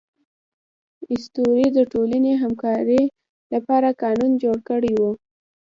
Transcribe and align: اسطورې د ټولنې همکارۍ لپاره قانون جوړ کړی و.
اسطورې 1.13 1.67
د 1.77 1.79
ټولنې 1.91 2.33
همکارۍ 2.43 3.03
لپاره 3.53 3.89
قانون 4.03 4.31
جوړ 4.43 4.57
کړی 4.69 4.93
و. 5.01 5.01